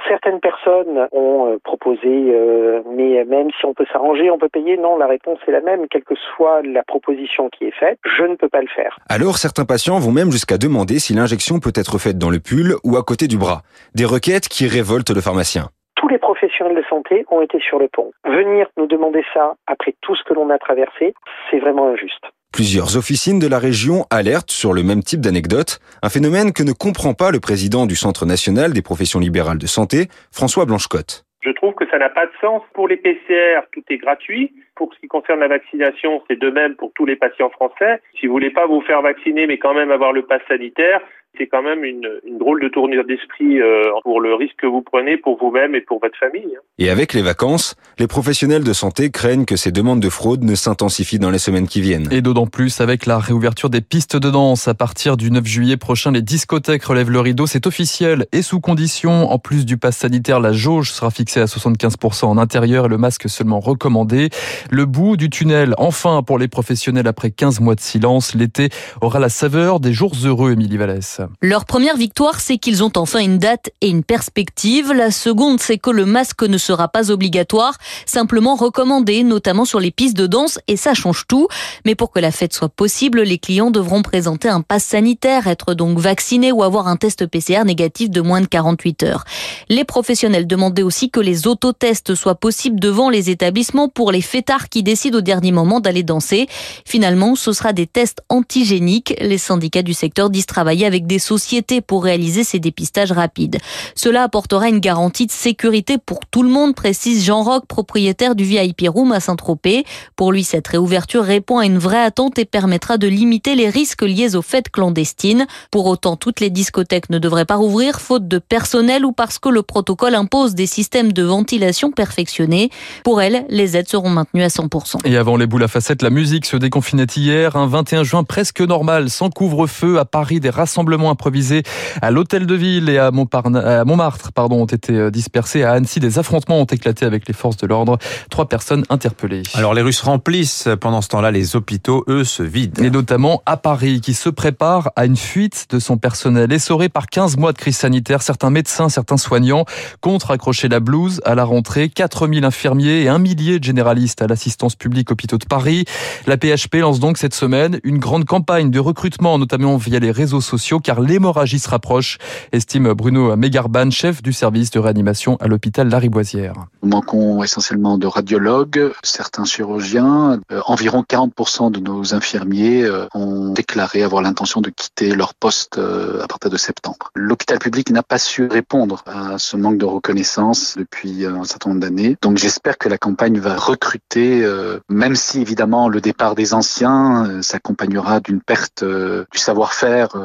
Certaines 0.08 0.40
personnes 0.40 1.08
ont 1.12 1.52
euh, 1.52 1.58
proposé, 1.64 2.08
euh, 2.08 2.82
mais 2.90 3.24
même 3.26 3.50
si 3.60 3.66
on 3.66 3.74
peut 3.74 3.86
s'arranger, 3.92 4.32
on 4.32 4.40
peut 4.40 4.50
payer. 4.50 4.78
Non, 4.78 4.98
la 4.98 5.08
réponse 5.08 5.40
est 5.48 5.52
la 5.52 5.62
même, 5.62 5.88
quelle 5.90 6.04
que 6.04 6.16
soit 6.36 6.62
la 6.64 6.84
proposition 6.84 7.50
qui 7.50 7.66
est 7.66 7.78
faite, 7.80 8.00
je 8.18 8.24
ne 8.24 8.36
peux 8.36 8.50
pas 8.50 8.62
le 8.62 8.68
faire. 8.68 8.98
Alors 9.10 9.38
certains 9.38 9.66
patients 9.66 10.00
vont 10.00 10.12
même 10.12 10.32
jusqu'à 10.32 10.58
demander 10.58 11.00
si 11.00 11.14
l'injection 11.14 11.60
peut 11.60 11.74
être 11.76 11.98
faite 12.00 12.18
dans 12.18 12.30
le 12.30 12.40
pull 12.40 12.71
ou 12.84 12.98
à 12.98 13.04
côté 13.04 13.28
du 13.28 13.38
bras. 13.38 13.62
Des 13.96 14.06
requêtes 14.06 14.48
qui 14.48 14.68
révoltent 14.68 15.12
le 15.12 15.22
pharmacien 15.22 15.70
tous 16.02 16.08
les 16.08 16.18
professionnels 16.18 16.76
de 16.76 16.84
santé 16.90 17.26
ont 17.30 17.42
été 17.42 17.60
sur 17.60 17.78
le 17.78 17.88
pont. 17.88 18.12
Venir 18.26 18.68
nous 18.76 18.88
demander 18.88 19.24
ça 19.36 19.54
après 19.68 19.94
tout 20.02 20.16
ce 20.16 20.24
que 20.24 20.34
l'on 20.34 20.50
a 20.50 20.58
traversé, 20.58 21.14
c'est 21.50 21.60
vraiment 21.60 21.90
injuste. 21.90 22.26
Plusieurs 22.52 22.98
officines 22.98 23.40
de 23.40 23.48
la 23.48 23.60
région 23.60 24.06
alertent 24.10 24.50
sur 24.50 24.74
le 24.74 24.82
même 24.82 25.04
type 25.04 25.22
d'anecdote, 25.22 25.80
un 26.02 26.10
phénomène 26.10 26.54
que 26.54 26.64
ne 26.64 26.74
comprend 26.74 27.14
pas 27.14 27.30
le 27.30 27.40
président 27.40 27.86
du 27.86 27.96
Centre 27.96 28.26
national 28.26 28.74
des 28.74 28.82
professions 28.82 29.20
libérales 29.20 29.60
de 29.60 29.68
santé, 29.68 30.08
François 30.34 30.66
Blanchecotte. 30.66 31.24
Je 31.42 31.52
trouve 31.52 31.74
que 31.74 31.88
ça 31.90 31.98
n'a 31.98 32.10
pas 32.10 32.26
de 32.26 32.32
sens. 32.42 32.62
Pour 32.74 32.88
les 32.88 32.98
PCR, 32.98 33.62
tout 33.72 33.84
est 33.90 33.98
gratuit. 33.98 34.54
Pour 34.76 34.94
ce 34.94 35.00
qui 35.00 35.08
concerne 35.08 35.40
la 35.40 35.48
vaccination, 35.48 36.22
c'est 36.28 36.40
de 36.40 36.50
même 36.50 36.76
pour 36.76 36.92
tous 36.94 37.06
les 37.06 37.16
patients 37.16 37.50
français. 37.50 38.02
Si 38.20 38.28
vous 38.28 38.34
voulez 38.34 38.52
pas 38.52 38.68
vous 38.68 38.82
faire 38.82 39.02
vacciner, 39.02 39.48
mais 39.48 39.58
quand 39.58 39.74
même 39.74 39.92
avoir 39.92 40.12
le 40.12 40.24
pass 40.24 40.42
sanitaire, 40.48 41.02
c'est 41.38 41.48
quand 41.48 41.64
même 41.64 41.84
une, 41.84 42.08
une, 42.28 42.38
drôle 42.38 42.62
de 42.62 42.68
tournure 42.68 43.06
d'esprit 43.06 43.62
euh, 43.62 43.84
pour 44.04 44.20
le 44.20 44.36
risque 44.36 44.56
que 44.58 44.68
vous 44.68 44.82
prenez 44.82 45.18
pour 45.18 45.38
vous-même 45.38 45.76
et 45.76 45.82
pour 45.82 46.00
votre 46.00 46.18
famille. 46.18 46.56
Hein. 46.56 46.62
Et 46.78 46.90
avec 46.90 47.14
les 47.14 47.22
vacances, 47.22 47.76
les 48.00 48.08
professionnels 48.08 48.64
de 48.64 48.74
santé 48.74 49.12
craignent 49.12 49.46
que 49.46 49.56
ces 49.56 49.72
demandes 49.72 50.02
de 50.02 50.10
fraude 50.10 50.44
ne 50.44 50.56
s'intensifient 50.56 51.20
dans 51.20 51.30
les 51.30 51.40
semaines 51.40 51.68
qui 51.68 51.82
viennent. 51.82 52.08
Et 52.12 52.22
d'autant 52.22 52.48
plus 52.48 52.82
avec 52.82 53.06
la 53.06 53.18
réouverture 53.18 53.70
des 53.70 53.82
pistes 53.82 54.18
de 54.18 54.30
danse 54.30 54.68
à 54.68 54.74
partir 54.74 55.16
du 55.16 55.32
9 55.32 55.46
juillet 55.46 55.78
prochain, 55.78 56.12
les 56.12 56.22
discothèques 56.22 56.84
relèvent 56.84 57.12
le 57.12 57.20
rideau, 57.20 57.48
c'est 57.48 57.66
officiel 57.66 58.26
et 58.34 58.42
sous 58.42 58.60
condition. 58.60 59.32
En 59.32 59.40
plus 59.40 59.66
du 59.66 59.78
pass 59.78 59.98
sanitaire, 59.98 60.40
la 60.40 60.52
jauge 60.52 60.92
sera 60.92 61.12
fixée 61.12 61.40
à 61.40 61.46
75% 61.46 62.26
en 62.26 62.38
intérieur 62.38 62.86
et 62.86 62.90
le 62.90 62.98
masque 62.98 63.30
seulement 63.30 63.60
recommandé. 63.60 64.30
Le 64.70 64.86
bout 64.86 65.18
du 65.18 65.30
tunnel, 65.30 65.76
enfin 65.78 66.24
pour 66.24 66.38
les 66.38 66.48
professionnels 66.48 67.08
après 67.08 67.32
15 67.32 67.62
mois 67.62 67.76
de 67.76 67.80
silence, 67.80 68.36
l'été 68.36 68.70
aura 69.02 69.20
la 69.20 69.30
saveur 69.30 69.80
des 69.80 69.94
jours 69.94 70.14
heureux, 70.26 70.52
Émilie 70.52 70.78
Vallès. 70.78 71.21
Leur 71.42 71.66
première 71.66 71.98
victoire, 71.98 72.40
c'est 72.40 72.58
qu'ils 72.58 72.84
ont 72.84 72.92
enfin 72.96 73.20
une 73.20 73.38
date 73.38 73.70
et 73.82 73.90
une 73.90 74.04
perspective. 74.04 74.94
La 74.94 75.12
seconde, 75.12 75.60
c'est 75.60 75.78
que 75.78 75.90
le 75.90 76.06
masque 76.06 76.44
ne 76.44 76.58
sera 76.58 76.88
pas 76.88 77.12
obligatoire, 77.12 77.78
simplement 78.06 78.56
recommandé, 78.56 79.24
notamment 79.24 79.66
sur 79.66 79.80
les 79.80 79.92
pistes 79.92 80.18
de 80.18 80.28
danse, 80.28 80.60
et 80.68 80.78
ça 80.78 80.94
change 80.94 81.26
tout. 81.28 81.48
Mais 81.86 81.96
pour 81.96 82.12
que 82.12 82.20
la 82.20 82.32
fête 82.32 82.54
soit 82.54 82.70
possible, 82.70 83.22
les 83.22 83.38
clients 83.38 83.72
devront 83.72 84.02
présenter 84.02 84.50
un 84.50 84.62
pass 84.62 84.84
sanitaire, 84.84 85.48
être 85.48 85.74
donc 85.74 85.98
vaccinés 85.98 86.52
ou 86.52 86.64
avoir 86.64 86.88
un 86.88 86.98
test 86.98 87.26
PCR 87.26 87.64
négatif 87.66 88.10
de 88.10 88.22
moins 88.22 88.42
de 88.42 88.48
48 88.48 89.04
heures. 89.04 89.24
Les 89.70 89.84
professionnels 89.84 90.48
demandaient 90.48 90.84
aussi 90.84 91.10
que 91.10 91.20
les 91.20 91.48
autotests 91.48 92.16
soient 92.16 92.36
possibles 92.36 92.80
devant 92.80 93.10
les 93.10 93.30
établissements 93.30 93.90
pour 93.90 94.12
les 94.12 94.22
fêtards 94.22 94.70
qui 94.70 94.84
décident 94.84 95.20
au 95.20 95.22
dernier 95.22 95.52
moment 95.52 95.80
d'aller 95.80 96.04
danser. 96.04 96.48
Finalement, 96.86 97.36
ce 97.36 97.54
sera 97.54 97.74
des 97.74 97.88
tests 97.88 98.22
antigéniques. 98.30 99.14
Les 99.20 99.38
syndicats 99.38 99.84
du 99.84 99.94
secteur 99.94 100.30
disent 100.30 100.46
travailler 100.46 100.86
avec 100.86 101.08
des 101.08 101.11
sociétés 101.20 101.82
pour 101.82 102.04
réaliser 102.04 102.44
ces 102.44 102.60
dépistages 102.60 103.12
rapides. 103.12 103.58
Cela 103.96 104.24
apportera 104.24 104.70
une 104.70 104.80
garantie 104.80 105.26
de 105.26 105.32
sécurité 105.32 105.98
pour 105.98 106.20
tout 106.26 106.44
le 106.44 106.50
monde, 106.50 106.76
précise 106.76 107.26
Jean 107.26 107.44
Roch, 107.44 107.66
propriétaire 107.68 108.36
du 108.36 108.44
VIP 108.44 108.88
Room 108.88 109.12
à 109.12 109.20
Saint-Tropez. 109.20 109.86
Pour 110.16 110.32
lui, 110.32 110.44
cette 110.44 110.68
réouverture 110.68 111.24
répond 111.24 111.58
à 111.58 111.66
une 111.66 111.78
vraie 111.78 112.04
attente 112.04 112.40
et 112.40 112.46
permettra 112.46 112.98
de 112.98 113.08
limiter 113.08 113.56
les 113.56 113.70
risques 113.70 114.04
liés 114.04 114.36
aux 114.36 114.42
fêtes 114.42 114.70
clandestines. 114.70 115.48
Pour 115.72 115.86
autant, 115.88 116.16
toutes 116.16 116.40
les 116.40 116.50
discothèques 116.50 117.10
ne 117.10 117.20
devraient 117.20 117.46
pas 117.46 117.56
rouvrir 117.56 118.00
faute 118.00 118.28
de 118.28 118.38
personnel 118.38 119.06
ou 119.06 119.12
parce 119.12 119.40
que 119.40 119.50
le 119.50 119.64
protocole 119.64 120.16
impose 120.16 120.56
des 120.56 120.66
systèmes 120.68 121.14
de 121.14 121.24
ventilation 121.24 121.92
perfectionnés. 121.92 122.70
Pour 123.04 123.22
elles, 123.22 123.46
les 123.50 123.78
aides 123.78 123.90
seront 123.90 124.10
maintenues 124.10 124.44
à 124.44 124.48
100%. 124.48 125.06
Et 125.06 125.18
avant 125.18 125.38
les 125.38 125.48
boules 125.48 125.64
à 125.64 125.68
facettes, 125.68 126.02
la 126.02 126.10
musique 126.10 126.46
se 126.46 126.58
déconfinait 126.58 127.08
hier. 127.16 127.56
Un 127.56 127.68
21 127.68 128.04
juin 128.04 128.24
presque 128.24 128.62
normal, 128.62 129.10
sans 129.10 129.30
couvre-feu 129.30 130.00
à 130.00 130.06
Paris, 130.06 130.40
des 130.40 130.50
rassemblements 130.50 131.01
improvisés 131.10 131.64
à 132.02 132.12
l'hôtel 132.12 132.46
de 132.46 132.56
ville 132.56 132.90
et 132.90 132.98
à, 132.98 133.12
Montmartre 133.12 134.32
pardon, 134.34 134.62
ont 134.62 134.66
été 134.66 134.94
euh, 134.94 135.12
dispersés. 135.12 135.64
À 135.64 135.72
Annecy, 135.72 136.00
des 136.00 136.20
affrontements 136.20 136.60
ont 136.60 136.66
éclaté 136.66 137.06
avec 137.06 137.28
les 137.28 137.34
forces 137.34 137.58
de 137.58 137.68
l'ordre. 137.68 137.98
Trois 138.30 138.48
personnes 138.48 138.84
interpellées. 138.90 139.44
Alors 139.54 139.74
les 139.74 139.82
Russes 139.82 140.02
remplissent 140.02 140.68
pendant 140.80 141.02
ce 141.02 141.08
temps-là 141.10 141.32
les 141.32 141.56
hôpitaux, 141.56 142.04
eux, 142.08 142.24
se 142.24 142.44
vident. 142.44 142.84
Et 142.84 142.90
notamment 142.90 143.42
à 143.46 143.58
Paris, 143.58 144.02
qui 144.02 144.14
se 144.14 144.30
prépare 144.30 144.92
à 144.96 145.06
une 145.06 145.18
fuite 145.18 145.68
de 145.70 145.80
son 145.80 145.98
personnel. 145.98 146.52
Essoré 146.52 146.90
par 146.90 147.08
15 147.08 147.38
mois 147.38 147.54
de 147.54 147.58
crise 147.58 147.78
sanitaire, 147.78 148.22
certains 148.22 148.50
médecins, 148.50 148.90
certains 148.90 149.18
soignants 149.18 149.66
comptent 150.02 150.24
raccrocher 150.24 150.68
la 150.68 150.80
blouse 150.80 151.22
à 151.26 151.36
la 151.36 151.44
rentrée. 151.44 151.90
4000 151.90 152.44
infirmiers 152.46 153.04
et 153.04 153.10
un 153.10 153.20
millier 153.20 153.60
de 153.60 153.64
généralistes 153.64 154.22
à 154.22 154.28
l'assistance 154.28 154.76
publique 154.76 155.12
hôpitaux 155.12 155.38
de 155.38 155.46
Paris. 155.46 155.86
La 156.28 156.38
PHP 156.38 156.76
lance 156.76 157.00
donc 157.00 157.18
cette 157.18 157.34
semaine 157.34 157.80
une 157.84 158.00
grande 158.00 158.26
campagne 158.26 158.72
de 158.72 158.80
recrutement, 158.80 159.38
notamment 159.38 159.78
via 159.78 160.00
les 160.00 160.12
réseaux 160.12 160.42
sociaux, 160.42 160.80
car 160.92 161.00
l'hémorragie 161.00 161.60
se 161.60 161.70
rapproche, 161.70 162.18
estime 162.52 162.92
Bruno 162.92 163.38
Mégarban, 163.38 163.92
chef 163.92 164.22
du 164.22 164.34
service 164.34 164.72
de 164.72 164.80
réanimation 164.80 165.38
à 165.40 165.48
l'hôpital 165.48 165.88
Lariboisière. 165.88 166.54
Nous 166.84 166.90
manquons 166.90 167.42
essentiellement 167.44 167.98
de 167.98 168.08
radiologues, 168.08 168.92
certains 169.02 169.46
chirurgiens. 169.46 170.42
Euh, 170.52 170.60
environ 170.66 171.06
40% 171.10 171.72
de 171.72 171.80
nos 171.80 172.14
infirmiers 172.14 172.84
euh, 172.84 173.06
ont 173.14 173.54
déclaré 173.54 174.04
avoir 174.04 174.22
l'intention 174.22 174.60
de 174.60 174.70
quitter 174.70 175.16
leur 175.16 175.34
poste 175.34 175.78
euh, 175.78 176.22
à 176.22 176.28
partir 176.28 176.50
de 176.50 176.58
septembre. 176.58 177.10
L'hôpital 177.16 177.58
public 177.60 177.90
n'a 177.90 178.04
pas 178.04 178.18
su 178.18 178.48
répondre 178.48 179.02
à 179.06 179.38
ce 179.38 179.56
manque 179.56 179.78
de 179.78 179.86
reconnaissance 179.86 180.76
depuis 180.78 181.26
un 181.26 181.46
certain 181.46 181.70
nombre 181.70 181.84
d'années. 181.84 182.18
Donc 182.22 182.38
j'espère 182.38 182.78
que 182.78 182.90
la 182.90 182.98
campagne 182.98 183.40
va 183.40 183.56
recruter, 183.56 184.46
même 184.90 185.16
si 185.16 185.40
évidemment 185.40 185.88
le 185.88 186.02
départ 186.02 186.36
des 186.36 186.54
anciens 186.54 187.42
s'accompagnera 187.42 188.20
d'une 188.20 188.42
perte 188.42 188.84
du 188.84 189.38
savoir-faire 189.38 190.18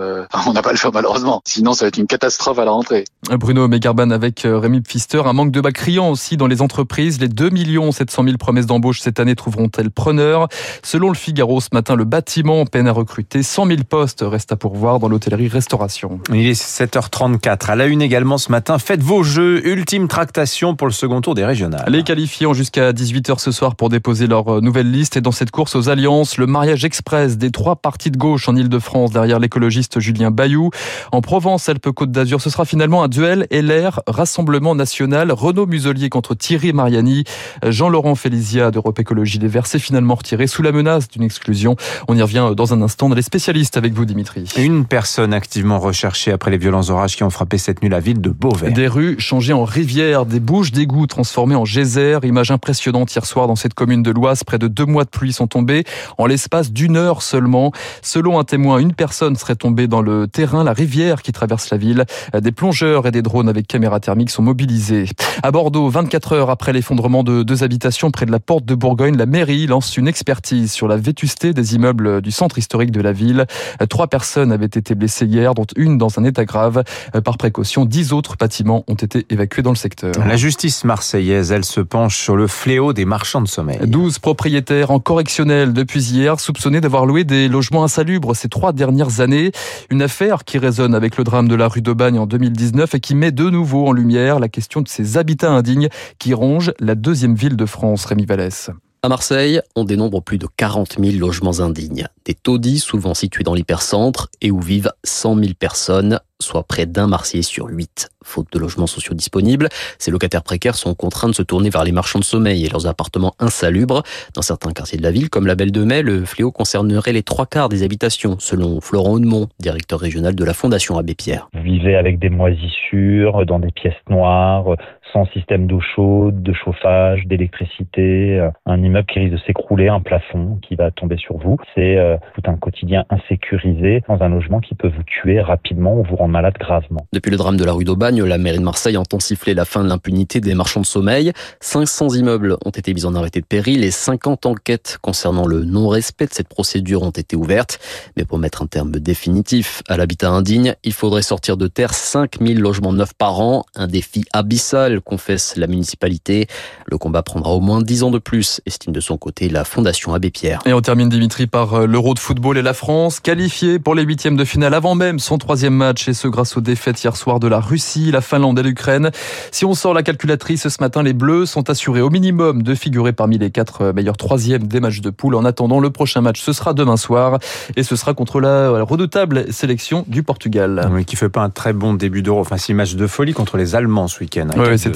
n'a 0.56 0.62
pas 0.62 0.72
le 0.72 0.77
choix 0.77 0.91
malheureusement. 0.93 1.43
Sinon, 1.44 1.72
ça 1.72 1.85
va 1.85 1.88
être 1.88 1.99
une 1.99 2.06
catastrophe 2.06 2.58
à 2.58 2.64
la 2.64 2.70
rentrée. 2.70 3.05
Bruno 3.31 3.69
Megarban 3.69 4.11
avec 4.11 4.44
euh, 4.44 4.58
Rémi 4.58 4.81
Pfister. 4.81 5.23
Un 5.25 5.32
manque 5.32 5.50
de 5.50 5.61
bas 5.61 5.73
criant 5.73 6.11
aussi 6.11 6.37
dans 6.37 6.47
les 6.47 6.62
entreprises. 6.62 7.20
Les 7.20 7.29
2 7.29 7.50
700 7.93 8.25
000 8.25 8.37
promesses 8.37 8.67
d'embauche 8.67 9.00
cette 9.00 9.20
année 9.20 9.35
trouveront-elles 9.35 9.91
preneur? 9.91 10.49
Selon 10.82 11.08
le 11.08 11.14
Figaro, 11.14 11.61
ce 11.61 11.69
matin, 11.73 11.94
le 11.94 12.05
bâtiment 12.05 12.64
peine 12.67 12.88
à 12.88 12.93
recruter. 12.93 13.43
100 13.43 13.67
000 13.67 13.79
postes 13.88 14.25
restent 14.26 14.53
à 14.53 14.56
pourvoir 14.56 14.99
dans 14.99 15.08
l'hôtellerie-restauration. 15.08 16.20
Il 16.32 16.47
est 16.47 16.61
7h34. 16.61 17.70
À 17.70 17.76
la 17.76 17.87
une 17.87 18.02
également 18.02 18.38
ce 18.38 18.50
matin, 18.50 18.79
faites 18.79 19.02
vos 19.02 19.23
jeux. 19.23 19.67
Ultime 19.67 20.09
tractation 20.09 20.75
pour 20.75 20.87
le 20.87 20.93
second 20.93 21.20
tour 21.20 21.35
des 21.35 21.44
régionales. 21.44 21.85
Les 21.88 22.02
qualifiés 22.02 22.47
ont 22.47 22.55
jusqu'à 22.55 22.93
18h 22.93 23.38
ce 23.38 23.50
soir 23.50 23.76
pour 23.76 23.88
déposer 23.88 24.26
leur 24.26 24.56
euh, 24.56 24.61
nouvelle 24.61 24.91
liste. 24.91 25.17
Et 25.17 25.20
dans 25.20 25.32
cette 25.32 25.50
course 25.50 25.76
aux 25.76 25.88
alliances, 25.88 26.38
le 26.38 26.47
mariage 26.47 26.85
express 26.85 27.37
des 27.37 27.50
trois 27.50 27.76
partis 27.76 28.11
de 28.11 28.17
gauche 28.17 28.49
en 28.49 28.56
Ile-de-France 28.56 29.11
derrière 29.11 29.38
l'écologiste 29.38 30.00
Julien 30.00 30.31
Bay 30.31 30.45
Mayou. 30.46 30.70
En 31.10 31.20
Provence-Alpes-Côte 31.20 32.12
d'Azur, 32.12 32.40
ce 32.40 32.50
sera 32.50 32.64
finalement 32.64 33.02
un 33.02 33.08
duel 33.08 33.48
LR 33.50 34.00
Rassemblement 34.06 34.76
National. 34.76 35.32
Renaud 35.32 35.66
Muselier 35.66 36.08
contre 36.08 36.37
Thierry 36.37 36.72
Mariani. 36.72 37.25
Jean-Laurent 37.64 38.14
Félizia 38.14 38.70
d'Europe 38.70 38.98
Écologie 39.00 39.38
Les 39.38 39.48
Verts 39.48 39.66
s'est 39.66 39.81
finalement 39.81 40.14
retiré 40.14 40.46
sous 40.46 40.62
la 40.62 40.70
menace 40.70 41.08
d'une 41.08 41.25
exclusion. 41.25 41.75
On 42.06 42.16
y 42.16 42.22
revient 42.22 42.52
dans 42.56 42.72
un 42.72 42.81
instant. 42.82 43.10
A 43.10 43.14
les 43.16 43.22
spécialistes 43.22 43.76
avec 43.76 43.93
vous, 43.93 44.04
Dimitri. 44.04 44.44
Une 44.56 44.84
personne 44.84 45.34
activement 45.34 45.81
recherchée 45.81 46.31
après 46.31 46.52
les 46.52 46.58
violents 46.58 46.88
orages 46.90 47.16
qui 47.16 47.25
ont 47.25 47.31
frappé 47.31 47.58
cette 47.58 47.82
nuit 47.82 47.88
la 47.88 48.00
ville 48.00 48.20
de 48.20 48.31
Beauvais. 48.31 48.70
Des 48.70 48.87
rues 48.87 49.16
changées 49.19 49.52
en 49.52 49.64
rivières, 49.64 50.26
des 50.26 50.40
bouches 50.40 50.70
d'égout 50.70 51.08
transformées 51.08 51.56
en 51.56 51.64
geysers. 51.64 52.20
Image 52.22 52.52
impressionnante 52.52 53.12
hier 53.12 53.26
soir 53.26 53.49
dans 53.49 53.56
cette 53.56 53.75
commune 53.75 54.04
de 54.04 54.12
l'Oise. 54.12 54.44
Près 54.44 54.58
de 54.58 54.69
deux 54.69 54.87
mois 54.87 55.04
de 55.04 55.10
pluie 55.10 55.32
sont 55.32 55.49
tombés 55.49 55.84
en 56.19 56.26
l'espace 56.26 56.70
d'une 56.70 56.96
heure 56.96 57.22
seulement. 57.22 57.72
Selon 58.02 58.38
un 58.38 58.44
témoin, 58.44 58.78
une 58.78 58.92
personne 58.92 59.34
serait 59.37 59.56
tombée 59.56 59.88
dans 59.88 60.02
le 60.02 60.25
terrain, 60.26 60.64
la 60.64 60.73
rivière 60.73 61.23
qui 61.23 61.32
traverse 61.32 61.70
la 61.70 61.76
ville. 61.76 62.05
Des 62.38 62.52
plongeurs 62.52 63.06
et 63.06 63.11
des 63.11 63.23
drones 63.23 63.49
avec 63.49 63.67
caméras 63.67 64.00
thermiques 64.00 64.31
sont 64.31 64.43
mobilisés. 64.43 65.06
À 65.43 65.50
Bordeaux, 65.50 65.88
24 65.88 66.32
heures 66.32 66.50
après 66.50 66.73
l'effondrement 66.73 67.23
de 67.23 67.43
deux 67.43 67.62
habitations 67.62 68.11
près 68.11 68.26
de 68.26 68.32
la 68.32 68.40
porte 68.40 68.64
de 68.64 68.75
Bourgogne, 68.75 69.17
la 69.17 69.26
mairie 69.26 69.67
lance 69.67 69.96
une 69.96 70.08
expertise 70.08 70.73
sur 70.73 70.88
la 70.88 70.96
vétusté 70.96 71.52
des 71.52 71.75
immeubles 71.75 72.20
du 72.20 72.31
centre 72.31 72.58
historique 72.58 72.90
de 72.90 73.00
la 73.00 73.12
ville. 73.12 73.46
Trois 73.88 74.06
personnes 74.06 74.52
avaient 74.52 74.67
été 74.67 74.94
blessées 74.94 75.26
hier, 75.26 75.55
dont 75.55 75.67
une 75.76 75.99
dans 75.99 76.19
un 76.19 76.25
état 76.25 76.44
grave. 76.44 76.82
Par 77.25 77.38
précaution, 77.38 77.84
dix 77.84 78.12
autres 78.12 78.37
bâtiments 78.38 78.84
ont 78.88 78.94
été 78.94 79.26
évacués 79.31 79.62
dans 79.62 79.70
le 79.70 79.76
secteur. 79.76 80.12
La 80.26 80.37
justice 80.37 80.84
marseillaise, 80.84 81.52
elle 81.52 81.64
se 81.64 81.81
penche 81.81 82.19
sur 82.19 82.37
le 82.37 82.46
fléau 82.46 82.93
des 82.93 83.05
marchands 83.05 83.40
de 83.40 83.49
sommeil. 83.49 83.78
12 83.84 84.19
propriétaires 84.19 84.90
en 84.90 84.99
correctionnel 84.99 85.73
depuis 85.73 86.12
hier, 86.12 86.40
soupçonnés 86.40 86.81
d'avoir 86.81 87.06
loué 87.06 87.25
des 87.25 87.49
logements 87.49 87.84
insalubres 87.84 88.34
ces 88.34 88.49
trois 88.49 88.73
dernières 88.73 89.20
années. 89.20 89.52
Une 89.90 90.02
affaire 90.02 90.15
qui 90.44 90.56
résonne 90.56 90.94
avec 90.94 91.18
le 91.18 91.24
drame 91.24 91.46
de 91.46 91.54
la 91.54 91.68
rue 91.68 91.82
de 91.82 91.92
Bagne 91.92 92.18
en 92.18 92.26
2019 92.26 92.94
et 92.94 93.00
qui 93.00 93.14
met 93.14 93.32
de 93.32 93.50
nouveau 93.50 93.86
en 93.86 93.92
lumière 93.92 94.38
la 94.40 94.48
question 94.48 94.80
de 94.80 94.88
ces 94.88 95.18
habitats 95.18 95.50
indignes 95.50 95.88
qui 96.18 96.32
rongent 96.32 96.72
la 96.80 96.94
deuxième 96.94 97.34
ville 97.34 97.56
de 97.56 97.66
France, 97.66 98.06
Rémi 98.06 98.24
Vallès. 98.24 98.70
À 99.02 99.08
Marseille, 99.08 99.60
on 99.76 99.84
dénombre 99.84 100.22
plus 100.22 100.38
de 100.38 100.46
40 100.56 100.96
000 100.98 101.19
logements 101.19 101.60
indignes. 101.60 102.08
Des 102.25 102.34
taudis 102.34 102.81
souvent 102.81 103.14
situés 103.14 103.44
dans 103.44 103.54
l'hypercentre 103.54 104.28
et 104.40 104.50
où 104.50 104.58
vivent 104.58 104.90
100 105.04 105.37
000 105.37 105.50
personnes, 105.58 106.19
soit 106.40 106.64
près 106.64 106.87
d'un 106.87 107.06
Marseillais 107.06 107.43
sur 107.43 107.66
huit. 107.66 108.08
Faute 108.25 108.52
de 108.52 108.58
logements 108.58 108.88
sociaux 108.88 109.14
disponibles, 109.14 109.69
ces 109.98 110.10
locataires 110.10 110.43
précaires 110.43 110.75
sont 110.75 110.94
contraints 110.94 111.28
de 111.28 111.34
se 111.34 111.43
tourner 111.43 111.70
vers 111.70 111.84
les 111.84 111.93
marchands 111.93 112.19
de 112.19 112.25
sommeil 112.25 112.64
et 112.64 112.69
leurs 112.69 112.88
appartements 112.88 113.34
insalubres. 113.38 114.02
Dans 114.34 114.43
certains 114.43 114.72
quartiers 114.72 114.99
de 114.99 115.04
la 115.04 115.12
ville, 115.12 115.31
comme 115.31 115.46
la 115.46 115.54
Belle 115.54 115.72
de 115.72 115.84
Mai, 115.84 116.02
le 116.02 116.25
fléau 116.25 116.50
concernerait 116.50 117.12
les 117.12 117.22
trois 117.22 117.46
quarts 117.46 117.69
des 117.69 117.84
habitations, 117.84 118.37
selon 118.40 118.81
Florent 118.81 119.12
Audemont, 119.12 119.49
directeur 119.60 120.00
régional 120.00 120.34
de 120.34 120.44
la 120.44 120.52
Fondation 120.52 120.99
Abbé 120.99 121.14
Pierre. 121.14 121.49
Vous 121.54 121.62
vivez 121.62 121.94
avec 121.94 122.19
des 122.19 122.31
moisissures, 122.31 123.46
dans 123.46 123.60
des 123.60 123.70
pièces 123.70 123.94
noires, 124.10 124.76
sans 125.16 125.24
système 125.32 125.66
d'eau 125.66 125.80
chaude, 125.80 126.42
de 126.42 126.52
chauffage, 126.52 127.26
d'électricité, 127.26 128.46
un 128.66 128.82
immeuble 128.82 129.06
qui 129.06 129.18
risque 129.18 129.32
de 129.32 129.38
s'écrouler, 129.46 129.88
un 129.88 130.02
plafond 130.02 130.58
qui 130.60 130.74
va 130.74 130.90
tomber 130.90 131.16
sur 131.16 131.38
vous. 131.38 131.56
C'est 131.74 131.96
euh, 131.96 132.18
tout 132.34 132.42
un 132.50 132.56
quotidien 132.56 133.06
insécurisé 133.08 134.02
dans 134.08 134.20
un 134.20 134.28
logement 134.28 134.60
qui 134.60 134.74
peut 134.74 134.88
vous 134.88 135.02
tuer 135.04 135.40
rapidement 135.40 135.94
ou 135.94 136.02
vous 136.02 136.16
rendre 136.16 136.32
malade 136.32 136.52
gravement. 136.60 137.06
Depuis 137.14 137.30
le 137.30 137.38
drame 137.38 137.56
de 137.56 137.64
la 137.64 137.72
rue 137.72 137.84
d'Aubagne, 137.84 138.22
la 138.24 138.36
mairie 138.36 138.58
de 138.58 138.62
Marseille 138.62 138.98
entend 138.98 139.18
siffler 139.18 139.54
la 139.54 139.64
fin 139.64 139.82
de 139.82 139.88
l'impunité 139.88 140.42
des 140.42 140.54
marchands 140.54 140.82
de 140.82 140.86
sommeil. 140.86 141.32
500 141.60 142.10
immeubles 142.10 142.58
ont 142.66 142.70
été 142.70 142.92
mis 142.92 143.06
en 143.06 143.14
arrêté 143.14 143.40
de 143.40 143.46
péril 143.46 143.84
et 143.84 143.90
50 143.90 144.44
enquêtes 144.44 144.98
concernant 145.00 145.46
le 145.46 145.64
non-respect 145.64 146.26
de 146.26 146.34
cette 146.34 146.48
procédure 146.48 147.02
ont 147.02 147.10
été 147.10 147.36
ouvertes. 147.36 147.78
Mais 148.18 148.26
pour 148.26 148.38
mettre 148.38 148.60
un 148.60 148.66
terme 148.66 148.92
définitif 148.92 149.82
à 149.88 149.96
l'habitat 149.96 150.28
indigne, 150.28 150.74
il 150.84 150.92
faudrait 150.92 151.22
sortir 151.22 151.56
de 151.56 151.68
terre 151.68 151.94
5000 151.94 152.60
logements 152.60 152.92
neufs 152.92 153.14
par 153.14 153.40
an. 153.40 153.64
Un 153.76 153.86
défi 153.86 154.24
abyssal, 154.34 155.00
confesse 155.06 155.55
la 155.56 155.67
municipalité. 155.69 156.49
Le 156.87 156.99
combat 156.99 157.23
prendra 157.23 157.53
au 157.53 157.61
moins 157.61 157.81
10 157.81 158.03
ans 158.03 158.11
de 158.11 158.19
plus, 158.19 158.61
estime 158.67 158.93
de 158.93 159.00
son 159.00 159.17
côté 159.17 159.49
la 159.49 159.64
Fondation 159.64 160.12
Abbé 160.12 160.31
Pierre. 160.31 160.61
Et 160.67 160.73
on 160.73 160.81
termine 160.81 161.08
Dimitri 161.08 161.47
par 161.47 161.75
euh, 161.75 161.87
l'Euro 161.87 162.12
de 162.12 162.19
football 162.19 162.58
et 162.58 162.62
la 162.62 162.75
France, 162.75 163.20
qualifiée 163.20 163.79
pour 163.79 163.94
les 163.94 164.03
huitièmes 164.03 164.37
de 164.37 164.44
finale 164.44 164.75
avant 164.75 164.94
même 164.94 165.19
son 165.19 165.38
troisième 165.38 165.75
match, 165.75 166.08
et 166.08 166.14
ce 166.14 166.29
grâce 166.29 166.56
aux 166.56 166.61
défaites 166.61 167.03
hier 167.03 167.17
soir 167.17 167.41
de 167.41 167.47
la 167.47 167.61
Russie, 167.61 168.11
la 168.11 168.20
Finlande 168.20 168.58
et 168.58 168.62
l'Ukraine. 168.62 169.11
Si 169.53 169.64
on 169.64 169.75
sort 169.75 169.94
la 169.94 170.03
calculatrice 170.03 170.69
ce 170.69 170.76
matin, 170.81 171.03
les 171.05 171.12
Bleus 171.12 171.47
sont 171.47 171.70
assurés 171.70 172.00
au 172.00 172.11
minimum 172.11 172.62
de 172.62 172.75
figurer 172.75 173.12
parmi 173.12 173.38
les 173.38 173.50
quatre 173.50 173.82
euh, 173.82 173.93
meilleurs 173.93 174.17
troisièmes 174.17 174.67
des 174.67 174.81
matchs 174.81 175.00
de 175.00 175.11
poule. 175.11 175.37
En 175.37 175.44
attendant, 175.44 175.79
le 175.79 175.91
prochain 175.91 176.20
match, 176.20 176.41
ce 176.41 176.52
sera 176.52 176.75
demain 176.75 176.97
soir, 176.97 177.38
et 177.76 177.85
ce 177.85 177.94
sera 177.94 178.12
contre 178.12 178.41
la 178.41 178.82
redoutable 178.82 179.52
sélection 179.52 180.05
du 180.09 180.25
Portugal. 180.25 180.91
Oui, 180.93 181.05
qui 181.05 181.14
fait 181.14 181.29
pas 181.29 181.43
un 181.43 181.50
très 181.50 181.73
bon 181.73 181.94
début 181.94 182.23
d'Euro. 182.23 182.41
Enfin, 182.41 182.56
six 182.56 182.75
matchs 182.75 182.97
de 182.97 183.06
folie 183.06 183.35
contre 183.35 183.56
les 183.56 183.76
Allemands 183.76 184.09
ce 184.09 184.20
week-end. 184.20 184.49
Hein, 184.52 184.59
oui, 184.59 184.79
c'était 184.79 184.95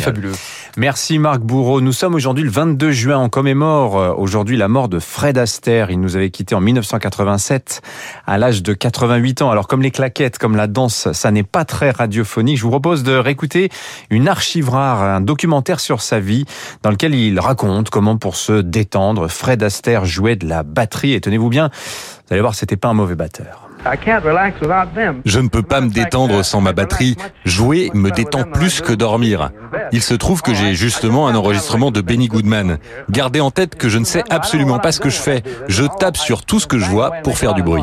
fabuleux. 0.00 0.32
Merci 0.76 1.18
Marc 1.18 1.40
Bourreau. 1.40 1.80
Nous 1.80 1.92
sommes 1.92 2.14
aujourd'hui 2.14 2.44
le 2.44 2.50
22 2.50 2.90
juin. 2.90 3.18
On 3.18 3.28
commémore 3.28 3.98
euh, 3.98 4.12
aujourd'hui 4.14 4.56
la 4.56 4.68
mort 4.68 4.88
de 4.88 4.98
Fred 4.98 5.38
Astaire. 5.38 5.90
Il 5.90 6.00
nous 6.00 6.16
avait 6.16 6.30
quitté 6.30 6.54
en 6.54 6.60
1987 6.60 7.82
à 8.26 8.38
l'âge 8.38 8.62
de 8.62 8.74
88 8.74 9.42
ans. 9.42 9.50
Alors 9.50 9.68
comme 9.68 9.82
les 9.82 9.90
claquettes, 9.90 10.38
comme 10.38 10.56
la 10.56 10.66
danse, 10.66 11.10
ça 11.12 11.30
n'est 11.30 11.42
pas 11.42 11.64
très 11.64 11.90
radiophonique. 11.90 12.58
Je 12.58 12.62
vous 12.62 12.70
propose 12.70 13.02
de 13.02 13.16
réécouter 13.16 13.70
une 14.10 14.28
archive 14.28 14.68
rare, 14.68 15.02
un 15.02 15.20
documentaire 15.20 15.80
sur 15.80 16.02
sa 16.02 16.20
vie 16.20 16.44
dans 16.82 16.90
lequel 16.90 17.14
il 17.14 17.40
raconte 17.40 17.90
comment 17.90 18.16
pour 18.16 18.36
se 18.36 18.60
détendre, 18.60 19.28
Fred 19.28 19.62
Astaire 19.62 20.04
jouait 20.04 20.36
de 20.36 20.46
la 20.46 20.62
batterie. 20.62 21.14
Et 21.14 21.20
tenez-vous 21.20 21.48
bien, 21.48 21.70
vous 22.26 22.32
allez 22.32 22.40
voir, 22.40 22.54
c'était 22.54 22.76
pas 22.76 22.88
un 22.88 22.94
mauvais 22.94 23.14
batteur. 23.14 23.65
Je 25.24 25.40
ne 25.40 25.48
peux 25.48 25.62
pas 25.62 25.80
me 25.80 25.90
détendre 25.90 26.44
sans 26.44 26.60
ma 26.60 26.72
batterie. 26.72 27.16
Jouer 27.44 27.90
me 27.94 28.10
détend 28.10 28.44
plus 28.44 28.80
que 28.80 28.92
dormir. 28.92 29.50
Il 29.92 30.02
se 30.02 30.14
trouve 30.14 30.42
que 30.42 30.54
j'ai 30.54 30.74
justement 30.74 31.28
un 31.28 31.34
enregistrement 31.34 31.90
de 31.90 32.00
Benny 32.00 32.28
Goodman. 32.28 32.78
Gardez 33.10 33.40
en 33.40 33.50
tête 33.50 33.76
que 33.76 33.88
je 33.88 33.98
ne 33.98 34.04
sais 34.04 34.24
absolument 34.30 34.78
pas 34.78 34.92
ce 34.92 35.00
que 35.00 35.10
je 35.10 35.18
fais. 35.18 35.42
Je 35.68 35.84
tape 35.98 36.16
sur 36.16 36.44
tout 36.44 36.60
ce 36.60 36.66
que 36.66 36.78
je 36.78 36.86
vois 36.86 37.10
pour 37.22 37.38
faire 37.38 37.54
du 37.54 37.62
bruit. 37.62 37.82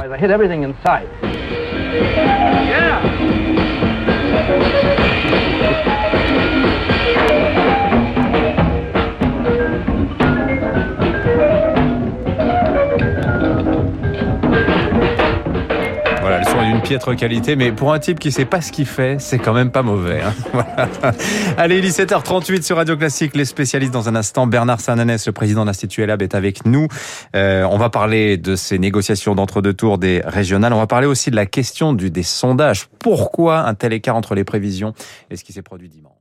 Piètre 16.94 17.16
qualité, 17.16 17.56
mais 17.56 17.72
pour 17.72 17.92
un 17.92 17.98
type 17.98 18.19
qui 18.19 18.31
sait 18.31 18.45
pas 18.45 18.62
ce 18.62 18.72
qu'il 18.72 18.86
fait, 18.86 19.19
c'est 19.19 19.40
quand 19.40 19.54
même 19.54 19.72
pas 19.72 19.81
mauvais. 19.81 20.22
Hein. 20.22 20.34
Allez, 21.57 21.81
17h38 21.81 22.62
sur 22.62 22.78
Radio 22.78 22.95
Classique, 22.95 23.36
les 23.36 23.45
spécialistes 23.45 23.92
dans 23.92 24.10
un 24.10 24.16
instant. 24.16 24.45
Bernard 24.45 24.80
Sananès, 24.80 25.25
le 25.25 25.31
président 25.31 25.62
de 25.62 25.66
l'Institut 25.66 26.04
Elab, 26.04 26.22
est 26.22 26.36
avec 26.36 26.68
nous. 26.68 26.88
Euh, 27.36 27.63
on 27.63 27.80
va 27.80 27.90
parler 27.90 28.38
de 28.38 28.56
ces 28.56 28.78
négociations 28.78 29.34
d'entre-deux 29.34 29.74
tours 29.74 29.98
des 29.98 30.22
régionales. 30.24 30.72
On 30.72 30.78
va 30.78 30.86
parler 30.86 31.07
aussi 31.07 31.31
de 31.31 31.36
la 31.36 31.48
question 31.48 31.94
des 31.94 32.22
sondages. 32.22 32.86
Pourquoi 33.00 33.62
un 33.62 33.74
tel 33.74 33.92
écart 33.92 34.16
entre 34.16 34.36
les 34.36 34.44
prévisions 34.44 34.94
et 35.31 35.35
ce 35.35 35.44
qui 35.44 35.52
s'est 35.52 35.64
produit 35.64 35.90
dimanche? 35.90 36.13